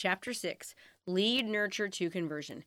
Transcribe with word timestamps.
Chapter 0.00 0.32
6 0.32 0.74
Lead 1.06 1.44
Nurture 1.44 1.86
to 1.86 2.08
Conversion. 2.08 2.64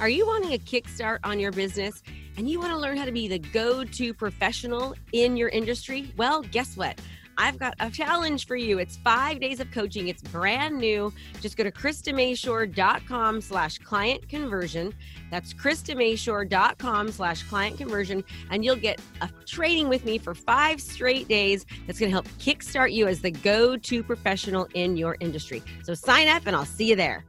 Are 0.00 0.08
you 0.08 0.26
wanting 0.26 0.54
a 0.54 0.58
kickstart 0.58 1.20
on 1.22 1.38
your 1.38 1.52
business 1.52 2.02
and 2.36 2.50
you 2.50 2.58
want 2.58 2.72
to 2.72 2.78
learn 2.78 2.96
how 2.96 3.04
to 3.04 3.12
be 3.12 3.28
the 3.28 3.38
go 3.38 3.84
to 3.84 4.12
professional 4.12 4.96
in 5.12 5.36
your 5.36 5.50
industry? 5.50 6.12
Well, 6.16 6.42
guess 6.42 6.76
what? 6.76 6.98
I've 7.42 7.58
got 7.58 7.74
a 7.80 7.90
challenge 7.90 8.46
for 8.46 8.54
you. 8.54 8.78
It's 8.78 8.98
five 8.98 9.40
days 9.40 9.58
of 9.58 9.68
coaching. 9.72 10.06
It's 10.06 10.22
brand 10.22 10.78
new. 10.78 11.12
Just 11.40 11.56
go 11.56 11.64
to 11.64 11.72
KristaMashore.com 11.72 13.40
slash 13.40 13.78
client 13.78 14.28
conversion. 14.28 14.94
That's 15.28 15.52
KristaMashore.com 15.52 17.10
slash 17.10 17.42
client 17.42 17.78
conversion. 17.78 18.22
And 18.52 18.64
you'll 18.64 18.76
get 18.76 19.00
a 19.22 19.28
training 19.44 19.88
with 19.88 20.04
me 20.04 20.18
for 20.18 20.36
five 20.36 20.80
straight 20.80 21.26
days 21.26 21.66
that's 21.88 21.98
going 21.98 22.10
to 22.10 22.14
help 22.14 22.28
kickstart 22.38 22.92
you 22.92 23.08
as 23.08 23.20
the 23.20 23.32
go-to 23.32 24.04
professional 24.04 24.68
in 24.74 24.96
your 24.96 25.16
industry. 25.18 25.64
So 25.82 25.94
sign 25.94 26.28
up 26.28 26.46
and 26.46 26.54
I'll 26.54 26.64
see 26.64 26.90
you 26.90 26.96
there. 26.96 27.24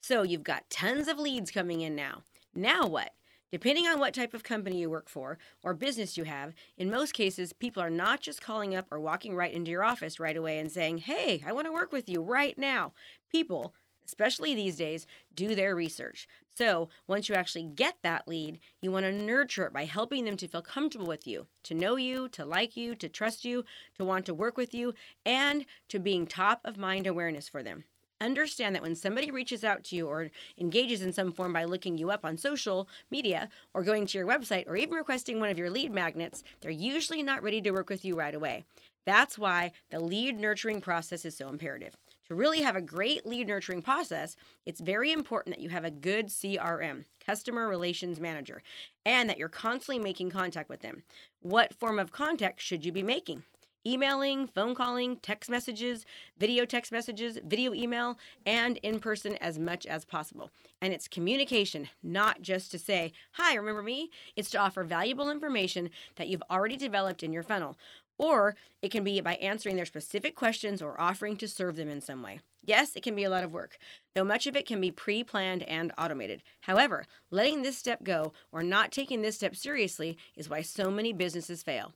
So 0.00 0.24
you've 0.24 0.42
got 0.42 0.68
tons 0.68 1.06
of 1.06 1.20
leads 1.20 1.52
coming 1.52 1.82
in 1.82 1.94
now. 1.94 2.22
Now 2.56 2.88
what? 2.88 3.12
Depending 3.52 3.86
on 3.86 4.00
what 4.00 4.14
type 4.14 4.32
of 4.32 4.42
company 4.42 4.80
you 4.80 4.88
work 4.88 5.10
for 5.10 5.36
or 5.62 5.74
business 5.74 6.16
you 6.16 6.24
have, 6.24 6.54
in 6.78 6.90
most 6.90 7.12
cases, 7.12 7.52
people 7.52 7.82
are 7.82 7.90
not 7.90 8.22
just 8.22 8.40
calling 8.40 8.74
up 8.74 8.86
or 8.90 8.98
walking 8.98 9.36
right 9.36 9.52
into 9.52 9.70
your 9.70 9.84
office 9.84 10.18
right 10.18 10.38
away 10.38 10.58
and 10.58 10.72
saying, 10.72 10.98
Hey, 10.98 11.44
I 11.46 11.52
want 11.52 11.66
to 11.66 11.72
work 11.72 11.92
with 11.92 12.08
you 12.08 12.22
right 12.22 12.56
now. 12.56 12.94
People, 13.30 13.74
especially 14.06 14.54
these 14.54 14.76
days, 14.76 15.06
do 15.34 15.54
their 15.54 15.76
research. 15.76 16.26
So 16.54 16.88
once 17.06 17.28
you 17.28 17.34
actually 17.34 17.64
get 17.64 17.96
that 18.02 18.26
lead, 18.26 18.58
you 18.80 18.90
want 18.90 19.04
to 19.04 19.12
nurture 19.12 19.66
it 19.66 19.74
by 19.74 19.84
helping 19.84 20.24
them 20.24 20.38
to 20.38 20.48
feel 20.48 20.62
comfortable 20.62 21.06
with 21.06 21.26
you, 21.26 21.46
to 21.64 21.74
know 21.74 21.96
you, 21.96 22.30
to 22.30 22.46
like 22.46 22.74
you, 22.74 22.94
to 22.94 23.08
trust 23.08 23.44
you, 23.44 23.66
to 23.98 24.04
want 24.04 24.24
to 24.26 24.34
work 24.34 24.56
with 24.56 24.72
you, 24.72 24.94
and 25.26 25.66
to 25.90 25.98
being 25.98 26.26
top 26.26 26.62
of 26.64 26.78
mind 26.78 27.06
awareness 27.06 27.50
for 27.50 27.62
them 27.62 27.84
understand 28.24 28.74
that 28.74 28.82
when 28.82 28.94
somebody 28.94 29.30
reaches 29.30 29.64
out 29.64 29.84
to 29.84 29.96
you 29.96 30.06
or 30.08 30.30
engages 30.58 31.02
in 31.02 31.12
some 31.12 31.32
form 31.32 31.52
by 31.52 31.64
looking 31.64 31.98
you 31.98 32.10
up 32.10 32.24
on 32.24 32.36
social 32.36 32.88
media 33.10 33.48
or 33.74 33.82
going 33.82 34.06
to 34.06 34.18
your 34.18 34.26
website 34.26 34.68
or 34.68 34.76
even 34.76 34.94
requesting 34.94 35.40
one 35.40 35.50
of 35.50 35.58
your 35.58 35.70
lead 35.70 35.92
magnets, 35.92 36.42
they're 36.60 36.70
usually 36.70 37.22
not 37.22 37.42
ready 37.42 37.60
to 37.60 37.70
work 37.70 37.88
with 37.88 38.04
you 38.04 38.14
right 38.14 38.34
away. 38.34 38.64
That's 39.04 39.38
why 39.38 39.72
the 39.90 40.00
lead 40.00 40.38
nurturing 40.38 40.80
process 40.80 41.24
is 41.24 41.36
so 41.36 41.48
imperative. 41.48 41.96
To 42.28 42.34
really 42.36 42.62
have 42.62 42.76
a 42.76 42.80
great 42.80 43.26
lead 43.26 43.48
nurturing 43.48 43.82
process, 43.82 44.36
it's 44.64 44.80
very 44.80 45.12
important 45.12 45.56
that 45.56 45.62
you 45.62 45.70
have 45.70 45.84
a 45.84 45.90
good 45.90 46.28
CRM, 46.28 47.04
customer 47.24 47.68
relations 47.68 48.20
manager, 48.20 48.62
and 49.04 49.28
that 49.28 49.38
you're 49.38 49.48
constantly 49.48 50.02
making 50.02 50.30
contact 50.30 50.68
with 50.68 50.80
them. 50.80 51.02
What 51.40 51.74
form 51.74 51.98
of 51.98 52.12
contact 52.12 52.60
should 52.60 52.84
you 52.84 52.92
be 52.92 53.02
making? 53.02 53.42
Emailing, 53.86 54.46
phone 54.46 54.74
calling, 54.74 55.16
text 55.16 55.50
messages, 55.50 56.04
video 56.38 56.64
text 56.64 56.92
messages, 56.92 57.38
video 57.44 57.74
email, 57.74 58.18
and 58.46 58.78
in 58.78 59.00
person 59.00 59.36
as 59.36 59.58
much 59.58 59.86
as 59.86 60.04
possible. 60.04 60.50
And 60.80 60.92
it's 60.92 61.08
communication, 61.08 61.88
not 62.02 62.42
just 62.42 62.70
to 62.72 62.78
say, 62.78 63.12
Hi, 63.32 63.54
remember 63.54 63.82
me? 63.82 64.10
It's 64.36 64.50
to 64.50 64.58
offer 64.58 64.84
valuable 64.84 65.30
information 65.30 65.90
that 66.16 66.28
you've 66.28 66.42
already 66.50 66.76
developed 66.76 67.22
in 67.22 67.32
your 67.32 67.42
funnel. 67.42 67.76
Or 68.18 68.54
it 68.82 68.90
can 68.90 69.02
be 69.02 69.20
by 69.20 69.34
answering 69.36 69.76
their 69.76 69.86
specific 69.86 70.36
questions 70.36 70.80
or 70.80 71.00
offering 71.00 71.36
to 71.38 71.48
serve 71.48 71.76
them 71.76 71.88
in 71.88 72.00
some 72.00 72.22
way. 72.22 72.40
Yes, 72.64 72.94
it 72.94 73.02
can 73.02 73.16
be 73.16 73.24
a 73.24 73.30
lot 73.30 73.42
of 73.42 73.52
work, 73.52 73.78
though 74.14 74.22
much 74.22 74.46
of 74.46 74.54
it 74.54 74.66
can 74.66 74.80
be 74.80 74.92
pre 74.92 75.24
planned 75.24 75.64
and 75.64 75.92
automated. 75.98 76.42
However, 76.60 77.06
letting 77.32 77.62
this 77.62 77.76
step 77.76 78.04
go 78.04 78.32
or 78.52 78.62
not 78.62 78.92
taking 78.92 79.22
this 79.22 79.34
step 79.34 79.56
seriously 79.56 80.16
is 80.36 80.48
why 80.48 80.62
so 80.62 80.88
many 80.88 81.12
businesses 81.12 81.64
fail. 81.64 81.92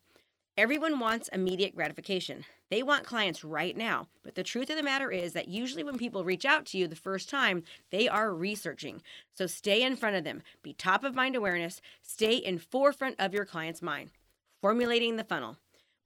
Everyone 0.58 0.98
wants 0.98 1.28
immediate 1.34 1.76
gratification. 1.76 2.46
They 2.70 2.82
want 2.82 3.04
clients 3.04 3.44
right 3.44 3.76
now. 3.76 4.06
But 4.22 4.36
the 4.36 4.42
truth 4.42 4.70
of 4.70 4.76
the 4.76 4.82
matter 4.82 5.10
is 5.10 5.34
that 5.34 5.48
usually 5.48 5.84
when 5.84 5.98
people 5.98 6.24
reach 6.24 6.46
out 6.46 6.64
to 6.66 6.78
you 6.78 6.88
the 6.88 6.96
first 6.96 7.28
time, 7.28 7.62
they 7.90 8.08
are 8.08 8.34
researching. 8.34 9.02
So 9.34 9.46
stay 9.46 9.82
in 9.82 9.96
front 9.96 10.16
of 10.16 10.24
them, 10.24 10.42
be 10.62 10.72
top 10.72 11.04
of 11.04 11.14
mind 11.14 11.36
awareness, 11.36 11.82
stay 12.00 12.36
in 12.36 12.58
forefront 12.58 13.16
of 13.18 13.34
your 13.34 13.45
client's 13.45 13.83
mind. 13.83 14.12
Formulating 14.62 15.16
the 15.16 15.24
funnel. 15.24 15.58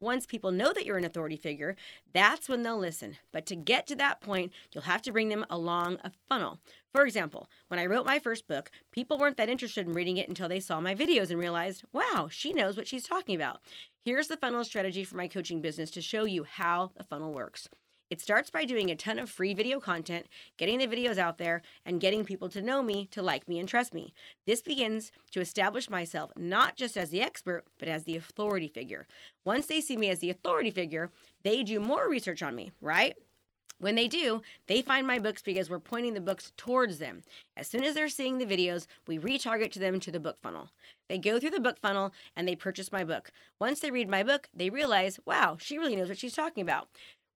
Once 0.03 0.25
people 0.25 0.51
know 0.51 0.73
that 0.73 0.87
you're 0.87 0.97
an 0.97 1.05
authority 1.05 1.37
figure, 1.37 1.77
that's 2.15 2.49
when 2.49 2.63
they'll 2.63 2.79
listen. 2.79 3.19
But 3.33 3.45
to 3.47 3.55
get 3.55 3.87
to 3.89 3.97
that 3.97 4.23
point, 4.23 4.51
you'll 4.73 4.85
have 4.85 5.03
to 5.03 5.13
bring 5.13 5.29
them 5.29 5.45
along 5.51 5.99
a 6.03 6.11
funnel. 6.27 6.59
For 6.91 7.05
example, 7.05 7.51
when 7.69 7.79
I 7.79 7.85
wrote 7.85 8.07
my 8.07 8.19
first 8.19 8.49
book, 8.49 8.71
people 8.93 9.19
weren't 9.19 9.37
that 9.37 9.51
interested 9.51 9.87
in 9.87 9.93
reading 9.93 10.17
it 10.17 10.29
until 10.29 10.49
they 10.49 10.59
saw 10.59 10.81
my 10.81 10.95
videos 10.95 11.29
and 11.31 11.39
realized, 11.39 11.85
wow, 11.93 12.29
she 12.31 12.55
knows 12.55 12.79
what 12.79 12.89
she's 12.89 13.07
talking 13.07 13.35
about. 13.35 13.61
Here's 14.03 14.29
the 14.29 14.39
funnel 14.39 14.65
strategy 14.65 15.05
for 15.05 15.17
my 15.17 15.29
coaching 15.29 15.61
business 15.61 15.91
to 15.91 16.01
show 16.01 16.25
you 16.25 16.45
how 16.45 16.93
the 16.97 17.05
funnel 17.05 17.35
works. 17.35 17.69
It 18.11 18.21
starts 18.21 18.51
by 18.51 18.65
doing 18.65 18.91
a 18.91 18.97
ton 18.97 19.21
of 19.21 19.31
free 19.31 19.55
video 19.55 19.79
content, 19.79 20.27
getting 20.57 20.81
the 20.81 20.89
videos 20.89 21.17
out 21.17 21.39
there, 21.39 21.63
and 21.87 22.01
getting 22.01 22.25
people 22.25 22.49
to 22.49 22.61
know 22.61 22.83
me, 22.83 23.07
to 23.13 23.23
like 23.23 23.49
me, 23.49 23.61
and 23.61 23.69
trust 23.69 23.95
me. 23.95 24.13
This 24.47 24.63
begins 24.63 25.13
to 25.31 25.41
establish 25.41 25.89
myself 25.89 26.33
not 26.37 26.75
just 26.75 26.97
as 26.97 27.11
the 27.11 27.23
expert, 27.23 27.65
but 27.79 27.87
as 27.87 28.03
the 28.03 28.17
authority 28.17 28.67
figure. 28.67 29.07
Once 29.45 29.67
they 29.67 29.81
see 29.81 29.97
me 29.97 30.11
as 30.11 30.19
the 30.19 30.31
authority 30.31 30.73
figure, 30.73 31.11
they 31.45 31.63
do 31.63 31.79
more 31.79 32.09
research 32.09 32.43
on 32.43 32.57
me, 32.57 32.73
right? 32.81 33.15
When 33.79 33.95
they 33.95 34.09
do, 34.09 34.43
they 34.67 34.83
find 34.83 35.07
my 35.07 35.19
books 35.19 35.41
because 35.41 35.71
we're 35.71 35.79
pointing 35.79 36.13
the 36.13 36.21
books 36.21 36.53
towards 36.59 36.99
them. 36.99 37.23
As 37.57 37.67
soon 37.67 37.83
as 37.83 37.95
they're 37.95 38.11
seeing 38.11 38.37
the 38.37 38.45
videos, 38.45 38.87
we 39.07 39.19
retarget 39.19 39.71
to 39.73 39.79
them 39.79 40.01
to 40.01 40.11
the 40.11 40.21
book 40.21 40.37
funnel. 40.43 40.69
They 41.09 41.17
go 41.17 41.41
through 41.41 41.51
the 41.51 41.61
book 41.61 41.79
funnel 41.79 42.13
and 42.37 42.47
they 42.47 42.57
purchase 42.57 42.93
my 42.93 43.05
book. 43.05 43.33
Once 43.59 43.81
they 43.81 43.91
read 43.91 44.11
my 44.11 44.23
book, 44.23 44.51
they 44.53 44.69
realize, 44.69 45.19
wow, 45.25 45.57
she 45.59 45.79
really 45.79 45.97
knows 45.97 46.09
what 46.09 46.19
she's 46.19 46.35
talking 46.35 46.63
about. 46.63 46.89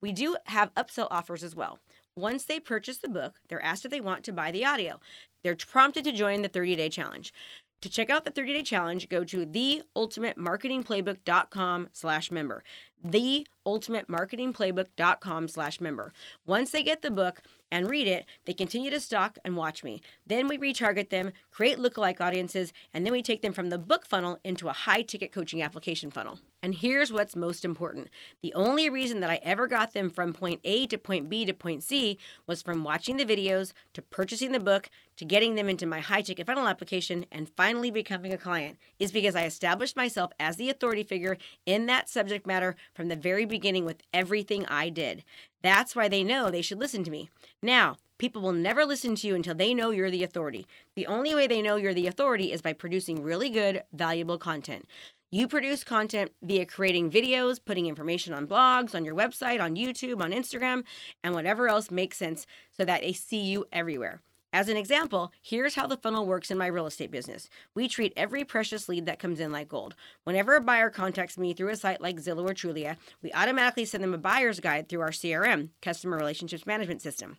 We 0.05 0.13
do 0.13 0.37
have 0.49 0.75
upsell 0.75 1.09
offers 1.11 1.43
as 1.43 1.57
well. 1.57 1.79
Once 2.15 2.45
they 2.45 2.61
purchase 2.61 2.99
the 2.99 3.09
book, 3.09 3.41
they're 3.49 3.65
asked 3.65 3.87
if 3.87 3.91
they 3.91 4.03
want 4.03 4.23
to 4.25 4.35
buy 4.35 4.51
the 4.51 4.63
audio. 4.63 5.01
They're 5.43 5.57
prompted 5.57 6.05
to 6.05 6.13
join 6.13 6.43
the 6.43 6.51
30 6.51 6.77
day 6.77 6.91
challenge. 6.91 7.33
To 7.81 7.89
check 7.89 8.11
out 8.11 8.27
the 8.27 8.31
30 8.31 8.53
day 8.53 8.63
challenge, 8.63 9.09
go 9.09 9.25
to 9.25 9.47
theultimatemarketingplaybook.com 9.47 11.89
slash 11.93 12.31
member. 12.31 12.63
Theultimatemarketingplaybook.com 13.07 15.49
slash 15.49 15.81
member. 15.81 16.13
Once 16.47 16.71
they 16.71 16.83
get 16.83 17.03
the 17.03 17.11
book 17.11 17.43
and 17.75 17.91
read 17.91 18.07
it, 18.07 18.25
they 18.45 18.53
continue 18.53 18.91
to 18.91 19.01
stalk 19.01 19.37
and 19.45 19.57
watch 19.57 19.83
me. 19.83 20.01
Then 20.25 20.47
we 20.47 20.59
retarget 20.59 21.11
them, 21.11 21.33
create 21.51 21.79
lookalike 21.79 22.21
audiences, 22.21 22.73
and 22.93 23.05
then 23.05 23.13
we 23.13 23.21
take 23.21 23.43
them 23.43 23.53
from 23.53 23.71
the 23.71 23.79
book 23.79 24.07
funnel 24.07 24.39
into 24.45 24.69
a 24.69 24.73
high 24.73 25.03
ticket 25.03 25.33
coaching 25.33 25.61
application 25.61 26.13
funnel. 26.13 26.39
And 26.63 26.75
here's 26.75 27.13
what's 27.13 27.37
most 27.37 27.65
important 27.65 28.09
the 28.43 28.55
only 28.55 28.89
reason 28.89 29.21
that 29.21 29.29
I 29.29 29.41
ever 29.43 29.67
got 29.67 29.93
them 29.93 30.09
from 30.09 30.33
point 30.33 30.61
A 30.65 30.87
to 30.87 30.97
point 30.97 31.29
B 31.29 31.45
to 31.45 31.53
point 31.53 31.83
C 31.83 32.17
was 32.47 32.63
from 32.63 32.85
watching 32.85 33.17
the 33.17 33.27
videos, 33.27 33.73
to 33.93 34.01
purchasing 34.01 34.53
the 34.53 34.61
book, 34.61 34.89
to 35.17 35.25
getting 35.25 35.57
them 35.57 35.69
into 35.69 35.85
my 35.85 36.01
high 36.01 36.23
ticket 36.23 36.47
funnel 36.47 36.67
application, 36.67 37.27
and 37.31 37.51
finally 37.51 37.91
becoming 37.91 38.33
a 38.33 38.39
client, 38.39 38.79
is 38.99 39.13
because 39.13 39.37
I 39.37 39.45
established 39.45 39.97
myself 39.97 40.33
as 40.41 40.57
the 40.57 40.71
authority 40.71 41.03
figure 41.03 41.37
in 41.67 41.87
that 41.87 42.09
subject 42.09 42.47
matter 42.47 42.77
from 42.95 43.09
the 43.09 43.17
very 43.17 43.45
beginning 43.45 43.85
with 43.85 44.03
everything 44.13 44.65
I 44.67 44.89
did. 44.89 45.25
That's 45.63 45.95
why 45.95 46.09
they 46.09 46.25
know 46.25 46.51
they 46.51 46.63
should 46.63 46.79
listen 46.79 47.05
to 47.05 47.11
me. 47.11 47.29
Now, 47.63 47.97
People 48.17 48.43
will 48.43 48.53
never 48.53 48.85
listen 48.85 49.17
to 49.17 49.27
you 49.27 49.35
until 49.35 49.55
they 49.55 49.75
know 49.75 49.91
you're 49.91 50.11
the 50.11 50.23
authority. 50.23 50.67
The 50.95 51.07
only 51.07 51.35
way 51.35 51.47
they 51.47 51.61
know 51.61 51.77
you're 51.77 51.95
the 51.95 52.07
authority 52.07 52.53
is 52.53 52.63
by 52.63 52.73
producing 52.73 53.23
really 53.23 53.51
good, 53.51 53.83
valuable 53.93 54.39
content. 54.39 54.87
You 55.33 55.49
produce 55.49 55.83
content 55.83 56.31
via 56.41 56.65
creating 56.65 57.11
videos, 57.11 57.59
putting 57.63 57.87
information 57.87 58.33
on 58.33 58.47
blogs, 58.47 58.95
on 58.95 59.05
your 59.05 59.17
website, 59.17 59.61
on 59.61 59.75
YouTube, 59.75 60.23
on 60.23 60.31
Instagram, 60.31 60.85
and 61.25 61.35
whatever 61.35 61.67
else 61.67 61.91
makes 61.91 62.17
sense 62.17 62.47
so 62.71 62.85
that 62.85 63.01
they 63.01 63.13
see 63.13 63.41
you 63.41 63.67
everywhere. 63.73 64.23
As 64.55 64.69
an 64.69 64.77
example, 64.77 65.33
here's 65.43 65.75
how 65.75 65.89
the 65.89 65.97
funnel 65.97 66.27
works 66.27 66.49
in 66.49 66.57
my 66.57 66.69
real 66.69 66.87
estate 66.87 67.11
business. 67.11 67.49
We 67.75 67.89
treat 67.89 68.13
every 68.17 68.45
precious 68.45 68.89
lead 68.89 69.05
that 69.07 69.19
comes 69.19 69.41
in 69.41 69.51
like 69.51 69.69
gold. 69.69 69.97
Whenever 70.23 70.55
a 70.55 70.61
buyer 70.61 70.91
contacts 70.91 71.37
me 71.37 71.55
through 71.55 71.71
a 71.71 71.77
site 71.77 72.01
like 72.01 72.21
Zillow 72.21 72.49
or 72.49 72.55
Trulia, 72.55 72.97
we 73.21 73.33
automatically 73.33 73.85
send 73.85 74.05
them 74.05 74.15
a 74.15 74.19
buyer's 74.19 74.61
guide 74.61 74.89
through 74.89 75.01
our 75.01 75.11
CRM, 75.11 75.71
Customer 75.83 76.17
Relationships 76.17 76.67
Management 76.67 77.03
System. 77.03 77.39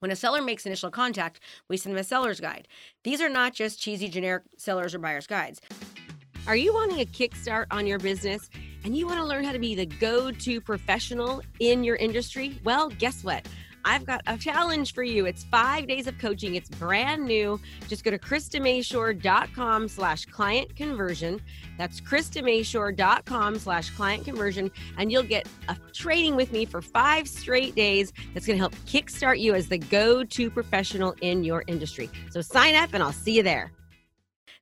When 0.00 0.10
a 0.10 0.16
seller 0.16 0.42
makes 0.42 0.66
initial 0.66 0.90
contact, 0.90 1.38
we 1.68 1.76
send 1.76 1.94
them 1.94 2.00
a 2.00 2.04
seller's 2.04 2.40
guide. 2.40 2.66
These 3.04 3.20
are 3.20 3.28
not 3.28 3.54
just 3.54 3.80
cheesy 3.80 4.08
generic 4.08 4.42
sellers 4.58 4.92
or 4.92 4.98
buyer's 4.98 5.28
guides. 5.28 5.60
Are 6.48 6.56
you 6.56 6.74
wanting 6.74 7.00
a 7.00 7.04
kickstart 7.04 7.66
on 7.70 7.86
your 7.86 8.00
business 8.00 8.50
and 8.82 8.96
you 8.96 9.06
want 9.06 9.18
to 9.18 9.24
learn 9.24 9.44
how 9.44 9.52
to 9.52 9.60
be 9.60 9.76
the 9.76 9.86
go 9.86 10.32
to 10.32 10.60
professional 10.60 11.42
in 11.60 11.84
your 11.84 11.94
industry? 11.94 12.58
Well, 12.64 12.88
guess 12.88 13.22
what? 13.22 13.46
I've 13.84 14.04
got 14.04 14.22
a 14.26 14.36
challenge 14.36 14.94
for 14.94 15.02
you. 15.02 15.26
It's 15.26 15.44
five 15.44 15.86
days 15.86 16.06
of 16.06 16.18
coaching. 16.18 16.54
It's 16.54 16.68
brand 16.68 17.24
new. 17.24 17.60
Just 17.88 18.04
go 18.04 18.10
to 18.10 18.18
KristaMashore.com 18.18 19.88
slash 19.88 20.24
client 20.26 20.76
conversion. 20.76 21.40
That's 21.78 22.00
KristaMashore.com 22.00 23.58
slash 23.58 23.90
client 23.90 24.24
conversion. 24.24 24.70
And 24.98 25.10
you'll 25.10 25.22
get 25.22 25.48
a 25.68 25.76
training 25.92 26.36
with 26.36 26.52
me 26.52 26.64
for 26.64 26.82
five 26.82 27.28
straight 27.28 27.74
days 27.74 28.12
that's 28.34 28.46
going 28.46 28.56
to 28.56 28.60
help 28.60 28.74
kickstart 28.86 29.40
you 29.40 29.54
as 29.54 29.68
the 29.68 29.78
go 29.78 30.24
to 30.24 30.50
professional 30.50 31.14
in 31.20 31.44
your 31.44 31.64
industry. 31.66 32.10
So 32.30 32.40
sign 32.40 32.74
up 32.74 32.90
and 32.92 33.02
I'll 33.02 33.12
see 33.12 33.36
you 33.36 33.42
there. 33.42 33.72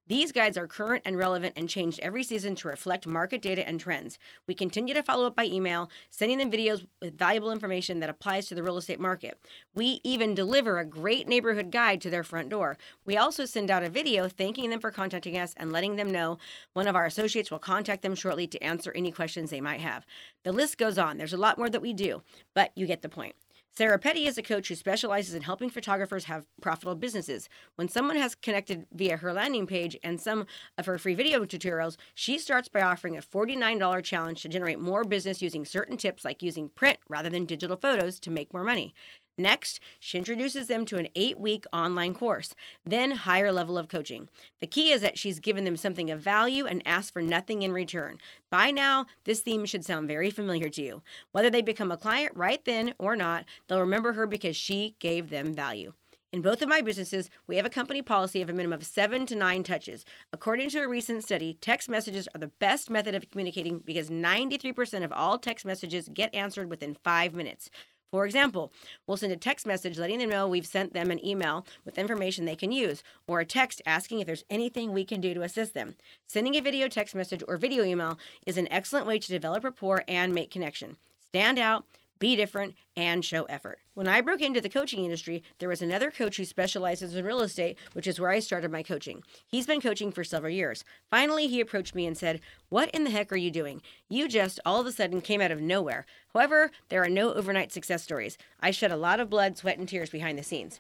These 0.08 0.32
guides 0.32 0.56
are 0.56 0.66
current 0.66 1.02
and 1.05 1.19
relevant 1.19 1.52
and 1.55 1.69
changed 1.69 2.00
every 2.00 2.25
season 2.25 2.55
to 2.56 2.69
reflect 2.69 3.06
market 3.06 3.43
data 3.43 3.69
and 3.69 3.78
trends. 3.78 4.19
We 4.46 4.55
continue 4.55 4.94
to 4.94 5.02
follow 5.02 5.26
up 5.26 5.37
by 5.37 5.44
email, 5.44 5.90
sending 6.08 6.38
them 6.38 6.50
videos 6.50 6.87
with 7.02 7.19
valuable 7.19 7.52
information 7.52 8.00
that 8.00 8.08
applies 8.08 8.46
to 8.46 8.55
the 8.55 8.62
real 8.62 8.78
estate 8.78 8.99
market. 8.99 9.38
We 9.75 10.00
even 10.05 10.34
deliver 10.34 10.78
a 10.78 10.87
great 10.87 11.28
neighborhood 11.28 11.70
guide 11.70 12.00
to 12.00 12.10
their 12.10 12.25
front 12.25 12.49
door. 12.49 12.78
We 13.05 13.19
also 13.19 13.44
send 13.44 13.70
out 13.70 13.82
a 13.82 13.90
video 13.90 14.28
thanking 14.28 14.70
them 14.70 14.81
for 14.81 14.90
contacting 14.90 15.37
us 15.37 15.52
and 15.58 15.72
letting 15.72 15.96
them 15.96 16.11
know 16.11 16.38
one 16.72 16.88
of 16.88 16.96
our 16.96 17.04
associates 17.04 17.50
will 17.50 17.58
contact 17.58 18.00
them 18.00 18.14
shortly 18.14 18.46
to 18.46 18.64
answer 18.64 18.93
any 18.93 19.12
questions 19.12 19.50
they 19.50 19.61
might 19.61 19.81
have. 19.81 20.06
The 20.43 20.52
list 20.52 20.78
goes 20.78 20.96
on. 20.96 21.19
There's 21.19 21.34
a 21.34 21.37
lot 21.37 21.58
more 21.58 21.69
that 21.69 21.82
we 21.82 21.93
do, 21.93 22.22
but 22.54 22.72
you 22.75 22.87
get 22.87 23.02
the 23.02 23.11
point. 23.11 23.34
Sarah 23.78 23.96
Petty 23.96 24.26
is 24.26 24.36
a 24.36 24.42
coach 24.42 24.66
who 24.66 24.75
specializes 24.75 25.34
in 25.34 25.42
helping 25.42 25.70
photographers 25.70 26.25
have 26.25 26.46
profitable 26.60 26.96
businesses. 26.96 27.48
When 27.76 27.88
someone 27.88 28.16
has 28.16 28.34
connected 28.34 28.86
via 28.92 29.19
her 29.19 29.32
landing 29.32 29.69
page 29.69 29.96
and 30.02 30.20
some 30.20 30.46
of 30.76 30.86
her 30.86 30.98
free 30.98 31.14
video 31.14 31.44
tutorials, 31.44 31.96
she 32.12 32.40
starts 32.40 32.69
by 32.69 32.82
offering 32.82 33.16
a 33.16 33.22
$49 33.22 34.02
challenge 34.02 34.42
to 34.42 34.48
generate 34.48 34.80
more 34.80 35.04
business 35.04 35.40
using 35.40 35.64
certain 35.64 35.96
tips 35.96 36.25
like 36.25 36.42
using 36.42 36.70
print 36.70 36.98
rather 37.08 37.30
than 37.30 37.44
digital 37.44 37.76
photos 37.76 38.19
to 38.19 38.32
make 38.32 38.52
more 38.52 38.64
money. 38.64 38.94
Next, 39.38 39.79
she 40.00 40.19
introduces 40.19 40.67
them 40.67 40.85
to 40.87 40.96
an 40.96 41.08
eight 41.14 41.38
week 41.38 41.64
online 41.73 42.12
course, 42.12 42.56
then 42.85 43.12
higher 43.12 43.52
level 43.52 43.79
of 43.79 43.88
coaching. 43.88 44.29
The 44.61 44.67
key 44.67 44.90
is 44.90 45.00
that 45.02 45.17
she's 45.17 45.38
given 45.38 45.62
them 45.64 45.76
something 45.76 46.11
of 46.11 46.20
value 46.20 46.67
and 46.67 46.82
asked 46.85 47.12
for 47.12 47.23
nothing 47.23 47.62
in 47.62 47.73
return. 47.73 48.19
By 48.50 48.73
now, 48.73 49.06
this 49.25 49.40
theme 49.40 49.64
should 49.64 49.85
sound 49.85 50.08
very 50.08 50.31
familiar 50.31 50.69
to 50.70 50.82
you. 50.82 51.02
Whether 51.31 51.50
they 51.50 51.62
become 51.62 51.93
a 51.93 51.96
client 51.96 52.32
right 52.35 52.64
then 52.64 52.94
or 52.99 53.14
not, 53.14 53.44
they'll 53.69 53.79
remember 53.79 54.14
her 54.14 54.26
because 54.26 54.56
she 54.56 54.96
gave 54.99 55.31
them 55.31 55.55
value. 55.55 55.93
In 56.31 56.43
both 56.43 56.61
of 56.61 56.69
my 56.69 56.82
businesses, 56.82 57.31
we 57.46 57.56
have 57.56 57.64
a 57.64 57.70
company 57.70 58.02
policy 58.02 58.43
of 58.43 58.50
a 58.50 58.52
minimum 58.52 58.79
of 58.79 58.85
seven 58.85 59.25
to 59.26 59.35
nine 59.35 59.62
touches. 59.62 60.05
According 60.31 60.69
to 60.70 60.81
a 60.81 60.88
recent 60.88 61.25
study, 61.25 61.56
text 61.61 61.88
messages 61.88 62.29
are 62.35 62.38
the 62.38 62.49
best 62.58 62.90
method 62.90 63.14
of 63.14 63.31
communicating 63.31 63.79
because 63.79 64.11
93% 64.11 65.05
of 65.05 65.12
all 65.12 65.38
text 65.38 65.64
messages 65.64 66.11
get 66.12 66.35
answered 66.35 66.69
within 66.69 66.99
five 67.02 67.32
minutes. 67.32 67.70
For 68.10 68.25
example, 68.25 68.72
we'll 69.06 69.19
send 69.19 69.32
a 69.32 69.37
text 69.37 69.66
message 69.66 69.99
letting 69.99 70.19
them 70.19 70.31
know 70.31 70.49
we've 70.49 70.66
sent 70.66 70.94
them 70.94 71.10
an 71.10 71.25
email 71.25 71.66
with 71.84 71.99
information 71.99 72.44
they 72.44 72.56
can 72.56 72.72
use, 72.72 73.02
or 73.26 73.40
a 73.40 73.44
text 73.44 73.82
asking 73.84 74.20
if 74.20 74.26
there's 74.26 74.44
anything 74.49 74.93
we 74.93 75.05
can 75.05 75.20
do 75.20 75.34
to 75.34 75.43
assist 75.43 75.75
them. 75.75 75.94
Sending 76.26 76.55
a 76.55 76.60
video 76.60 76.88
text 76.88 77.14
message 77.14 77.43
or 77.46 77.58
video 77.58 77.84
email 77.84 78.19
is 78.46 78.56
an 78.56 78.70
excellent 78.72 79.06
way 79.06 79.19
to 79.19 79.28
develop 79.28 79.62
rapport 79.62 80.05
and 80.08 80.34
make 80.34 80.50
connection. 80.50 80.96
Stand 81.28 81.58
out, 81.58 81.84
be 82.19 82.37
different, 82.37 82.75
and 82.97 83.25
show 83.25 83.44
effort. 83.44 83.79
When 83.94 84.09
I 84.09 84.20
broke 84.20 84.41
into 84.41 84.61
the 84.61 84.69
coaching 84.69 85.05
industry, 85.05 85.43
there 85.59 85.69
was 85.69 85.82
another 85.82 86.11
coach 86.11 86.37
who 86.37 86.44
specializes 86.44 87.15
in 87.15 87.25
real 87.25 87.41
estate, 87.41 87.79
which 87.93 88.06
is 88.06 88.20
where 88.20 88.31
I 88.31 88.38
started 88.38 88.70
my 88.70 88.82
coaching. 88.82 89.23
He's 89.47 89.67
been 89.67 89.81
coaching 89.81 90.12
for 90.12 90.25
several 90.25 90.53
years. 90.53 90.85
Finally, 91.11 91.49
he 91.49 91.61
approached 91.61 91.94
me 91.94 92.06
and 92.06 92.17
said, 92.17 92.41
What 92.69 92.91
in 92.91 93.05
the 93.05 93.11
heck 93.11 93.32
are 93.32 93.37
you 93.37 93.50
doing? 93.50 93.82
You 94.09 94.29
just 94.29 94.61
all 94.65 94.81
of 94.81 94.87
a 94.87 94.93
sudden 94.93 95.20
came 95.20 95.41
out 95.41 95.50
of 95.50 95.61
nowhere. 95.61 96.06
However, 96.32 96.70
there 96.88 97.03
are 97.03 97.09
no 97.09 97.32
overnight 97.35 97.73
success 97.73 98.03
stories. 98.03 98.38
I 98.61 98.71
shed 98.71 98.93
a 98.93 98.97
lot 98.97 99.21
of 99.21 99.31
blood, 99.31 99.56
sweat, 99.56 99.79
and 99.79 99.88
tears 99.88 100.11
behind 100.11 100.38
the 100.38 100.43
scenes. 100.43 100.79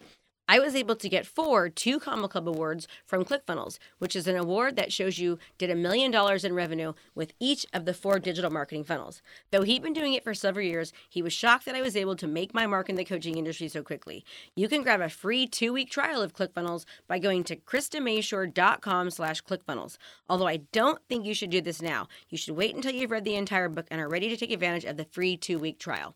I 0.50 0.58
was 0.60 0.74
able 0.74 0.96
to 0.96 1.08
get 1.10 1.26
four 1.26 1.68
two 1.68 2.00
Comma 2.00 2.26
Club 2.26 2.48
awards 2.48 2.88
from 3.04 3.24
ClickFunnels, 3.24 3.78
which 3.98 4.16
is 4.16 4.26
an 4.26 4.36
award 4.36 4.76
that 4.76 4.92
shows 4.92 5.18
you 5.18 5.38
did 5.58 5.68
a 5.68 5.74
million 5.74 6.10
dollars 6.10 6.42
in 6.42 6.54
revenue 6.54 6.94
with 7.14 7.34
each 7.38 7.66
of 7.74 7.84
the 7.84 7.92
four 7.92 8.18
digital 8.18 8.50
marketing 8.50 8.84
funnels. 8.84 9.20
Though 9.50 9.62
he'd 9.62 9.82
been 9.82 9.92
doing 9.92 10.14
it 10.14 10.24
for 10.24 10.32
several 10.32 10.64
years, 10.64 10.90
he 11.10 11.20
was 11.20 11.34
shocked 11.34 11.66
that 11.66 11.74
I 11.74 11.82
was 11.82 11.96
able 11.96 12.16
to 12.16 12.26
make 12.26 12.54
my 12.54 12.66
mark 12.66 12.88
in 12.88 12.96
the 12.96 13.04
coaching 13.04 13.36
industry 13.36 13.68
so 13.68 13.82
quickly. 13.82 14.24
You 14.56 14.68
can 14.68 14.82
grab 14.82 15.02
a 15.02 15.10
free 15.10 15.46
two-week 15.46 15.90
trial 15.90 16.22
of 16.22 16.32
ClickFunnels 16.32 16.86
by 17.06 17.18
going 17.18 17.44
to 17.44 17.56
KristaMashore.com 17.56 19.10
slash 19.10 19.42
ClickFunnels. 19.44 19.98
Although 20.30 20.48
I 20.48 20.60
don't 20.72 21.00
think 21.10 21.26
you 21.26 21.34
should 21.34 21.50
do 21.50 21.60
this 21.60 21.82
now. 21.82 22.08
You 22.30 22.38
should 22.38 22.56
wait 22.56 22.74
until 22.74 22.92
you've 22.92 23.10
read 23.10 23.24
the 23.24 23.36
entire 23.36 23.68
book 23.68 23.86
and 23.90 24.00
are 24.00 24.08
ready 24.08 24.30
to 24.30 24.36
take 24.36 24.50
advantage 24.50 24.86
of 24.86 24.96
the 24.96 25.04
free 25.04 25.36
two-week 25.36 25.78
trial. 25.78 26.14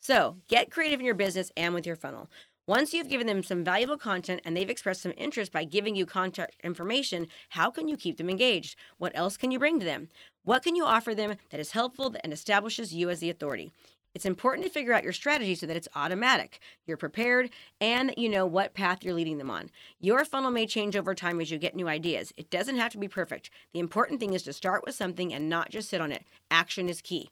So, 0.00 0.36
get 0.48 0.70
creative 0.70 1.00
in 1.00 1.06
your 1.06 1.14
business 1.14 1.50
and 1.56 1.74
with 1.74 1.86
your 1.86 1.96
funnel. 1.96 2.28
Once 2.66 2.94
you've 2.94 3.10
given 3.10 3.26
them 3.26 3.42
some 3.42 3.62
valuable 3.62 3.98
content 3.98 4.40
and 4.42 4.56
they've 4.56 4.70
expressed 4.70 5.02
some 5.02 5.12
interest 5.18 5.52
by 5.52 5.64
giving 5.64 5.94
you 5.94 6.06
contact 6.06 6.56
information, 6.64 7.26
how 7.50 7.70
can 7.70 7.88
you 7.88 7.96
keep 7.96 8.16
them 8.16 8.30
engaged? 8.30 8.74
What 8.96 9.12
else 9.14 9.36
can 9.36 9.50
you 9.50 9.58
bring 9.58 9.78
to 9.80 9.84
them? 9.84 10.08
What 10.44 10.62
can 10.62 10.74
you 10.74 10.86
offer 10.86 11.14
them 11.14 11.36
that 11.50 11.60
is 11.60 11.72
helpful 11.72 12.14
and 12.24 12.32
establishes 12.32 12.94
you 12.94 13.10
as 13.10 13.20
the 13.20 13.28
authority? 13.28 13.70
It's 14.14 14.24
important 14.24 14.64
to 14.66 14.72
figure 14.72 14.94
out 14.94 15.02
your 15.02 15.12
strategy 15.12 15.54
so 15.56 15.66
that 15.66 15.76
it's 15.76 15.88
automatic, 15.94 16.58
you're 16.86 16.96
prepared, 16.96 17.50
and 17.82 18.08
that 18.08 18.18
you 18.18 18.30
know 18.30 18.46
what 18.46 18.72
path 18.72 19.04
you're 19.04 19.12
leading 19.12 19.36
them 19.36 19.50
on. 19.50 19.70
Your 20.00 20.24
funnel 20.24 20.50
may 20.50 20.66
change 20.66 20.96
over 20.96 21.14
time 21.14 21.42
as 21.42 21.50
you 21.50 21.58
get 21.58 21.76
new 21.76 21.88
ideas. 21.88 22.32
It 22.38 22.48
doesn't 22.48 22.78
have 22.78 22.92
to 22.92 22.98
be 22.98 23.08
perfect. 23.08 23.50
The 23.74 23.80
important 23.80 24.20
thing 24.20 24.32
is 24.32 24.44
to 24.44 24.54
start 24.54 24.84
with 24.86 24.94
something 24.94 25.34
and 25.34 25.50
not 25.50 25.68
just 25.68 25.90
sit 25.90 26.00
on 26.00 26.12
it. 26.12 26.24
Action 26.50 26.88
is 26.88 27.02
key. 27.02 27.28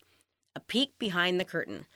A 0.54 0.60
peek 0.60 0.98
behind 0.98 1.40
the 1.40 1.46
curtain. 1.46 1.86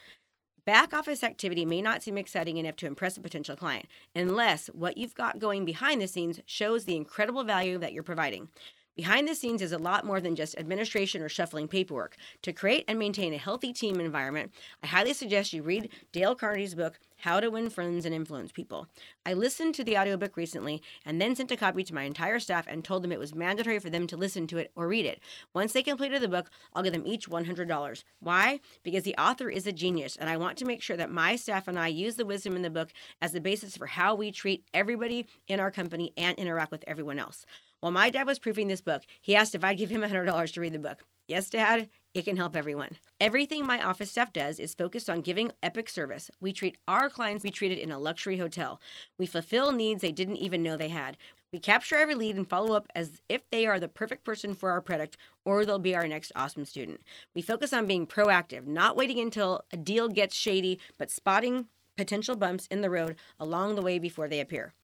Back 0.67 0.93
office 0.93 1.23
activity 1.23 1.65
may 1.65 1.81
not 1.81 2.03
seem 2.03 2.19
exciting 2.19 2.57
enough 2.57 2.75
to 2.77 2.89
impress 2.89 3.17
a 3.17 3.21
potential 3.21 3.55
client 3.55 3.87
unless 4.17 4.67
what 4.67 4.97
you've 4.99 5.15
got 5.15 5.39
going 5.39 5.65
behind 5.65 6.03
the 6.03 6.09
scenes 6.09 6.41
shows 6.45 6.87
the 6.87 6.97
incredible 6.97 7.45
value 7.45 7.79
that 7.79 7.93
you're 7.93 8.03
providing. 8.03 8.49
Behind 8.97 9.29
the 9.29 9.35
scenes 9.35 9.61
is 9.61 9.73
a 9.73 9.79
lot 9.79 10.07
more 10.07 10.23
than 10.23 10.35
just 10.35 10.57
administration 10.57 11.21
or 11.21 11.29
shuffling 11.29 11.69
paperwork. 11.69 12.17
To 12.41 12.53
create 12.55 12.87
and 12.89 12.99
maintain 12.99 13.35
a 13.35 13.39
healthy 13.39 13.75
team 13.75 14.01
environment, 14.01 14.53
I 14.83 14.87
highly 14.87 15.13
suggest 15.13 15.53
you 15.53 15.63
read 15.63 15.91
Dale 16.13 16.35
Carnegie's 16.35 16.75
book, 16.75 16.99
How 17.19 17.39
to 17.41 17.51
Win 17.51 17.69
Friends 17.69 18.07
and 18.07 18.15
Influence 18.15 18.53
People. 18.53 18.89
I 19.27 19.35
listened 19.35 19.75
to 19.75 19.85
the 19.85 19.99
audiobook 19.99 20.35
recently 20.39 20.81
and 21.05 21.21
then 21.21 21.37
sent 21.37 21.53
a 21.53 21.59
copy 21.59 21.85
to 21.85 21.95
my 21.95 22.05
entire 22.05 22.39
staff 22.39 22.65
and 22.67 22.83
told 22.83 23.05
them 23.05 23.13
it 23.13 23.19
was 23.19 23.35
mandatory 23.35 23.79
for 23.81 23.91
them 23.91 24.07
to 24.07 24.17
listen 24.17 24.47
to 24.47 24.57
it 24.57 24.73
or 24.75 24.89
read 24.89 25.05
it. 25.05 25.21
Once 25.53 25.75
they 25.75 25.83
completed 25.83 26.23
the 26.23 26.29
book, 26.29 26.49
I'll 26.73 26.83
give 26.83 26.95
them 26.95 27.07
each 27.07 27.29
$100. 27.29 28.05
Why? 28.21 28.61
Because 28.83 29.03
the 29.03 29.17
author 29.17 29.51
is 29.51 29.67
a 29.67 29.73
genius 29.73 30.17
and 30.17 30.31
I 30.31 30.39
want 30.39 30.57
to 30.57 30.65
make 30.65 30.81
sure 30.81 30.97
that 30.97 31.11
my 31.11 31.37
staff 31.37 31.69
and 31.69 31.79
I 31.79 31.89
use 31.89 32.17
the 32.17 32.25
wisdom 32.25 32.57
in 32.57 32.63
the 32.63 32.71
book 32.71 32.95
as 33.21 33.33
the 33.33 33.43
basis 33.43 33.77
for 33.77 33.89
how 33.89 34.15
we 34.15 34.33
treat 34.33 34.65
everybody 34.73 35.27
in 35.49 35.61
our 35.61 35.71
company 35.71 36.15
and 36.17 36.39
interact 36.39 36.73
with 36.73 36.85
everyone 36.87 37.19
else. 37.19 37.45
While 37.81 37.93
my 37.93 38.11
dad 38.11 38.27
was 38.27 38.39
proofing 38.39 38.69
this 38.69 38.81
book, 38.81 39.03
he 39.21 39.37
asked 39.37 39.55
if 39.55 39.63
I'd 39.63 39.79
give 39.79 39.91
him 39.91 40.03
$100 40.03 40.53
to 40.53 40.61
read 40.61 40.73
the 40.73 40.79
book. 40.79 41.05
Yes, 41.29 41.51
Dad, 41.51 41.89
it 42.15 42.25
can 42.25 42.37
help 42.37 42.55
everyone. 42.55 42.99
Everything 43.21 43.67
my 43.67 43.83
office 43.83 44.13
staff 44.13 44.33
does 44.33 44.61
is 44.61 44.75
focused 44.75 45.11
on 45.11 45.23
giving 45.23 45.51
epic 45.61 45.89
service. 45.89 46.31
We 46.41 46.53
treat 46.53 46.79
our 46.87 47.11
clients 47.11 47.43
we 47.43 47.51
treated 47.51 47.79
in 47.79 47.91
a 47.91 47.99
luxury 47.99 48.39
hotel. 48.39 48.81
We 49.19 49.27
fulfill 49.27 49.73
needs 49.73 50.03
they 50.03 50.13
didn't 50.13 50.37
even 50.37 50.63
know 50.63 50.77
they 50.77 50.89
had. 50.89 51.17
We 51.53 51.59
capture 51.59 51.97
every 51.97 52.15
lead 52.15 52.37
and 52.37 52.49
follow 52.49 52.75
up 52.77 52.87
as 52.95 53.21
if 53.29 53.43
they 53.51 53.67
are 53.67 53.81
the 53.81 53.89
perfect 53.89 54.25
person 54.25 54.55
for 54.55 54.71
our 54.71 54.81
product 54.81 55.17
or 55.45 55.65
they'll 55.65 55.79
be 55.81 55.97
our 55.97 56.07
next 56.07 56.31
awesome 56.37 56.65
student. 56.65 57.01
We 57.35 57.43
focus 57.43 57.73
on 57.73 57.87
being 57.87 58.07
proactive, 58.07 58.67
not 58.67 58.97
waiting 58.97 59.19
until 59.19 59.65
a 59.73 59.77
deal 59.77 60.09
gets 60.09 60.37
shady, 60.37 60.79
but 60.97 61.11
spotting 61.11 61.67
potential 61.97 62.37
bumps 62.37 62.69
in 62.71 62.83
the 62.83 62.91
road 62.91 63.17
along 63.41 63.75
the 63.75 63.83
way 63.83 63.99
before 63.99 64.29
they 64.29 64.41
appear. 64.41 64.75